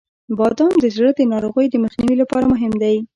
•بادام 0.37 0.73
د 0.83 0.85
زړه 0.95 1.11
د 1.17 1.21
ناروغیو 1.33 1.71
د 1.71 1.75
مخنیوي 1.83 2.15
لپاره 2.21 2.45
مهم 2.53 2.73
دی. 2.83 2.95